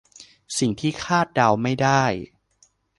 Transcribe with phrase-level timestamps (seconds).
[0.59, 2.03] สิ่งที่คาดเดาไม่ได้